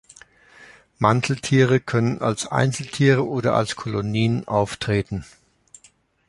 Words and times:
Manteltiere 0.97 1.79
können 1.79 2.21
als 2.23 2.47
Einzeltiere 2.47 3.23
oder 3.23 3.53
als 3.53 3.75
Kolonien 3.75 4.47
auftreten. 4.47 5.25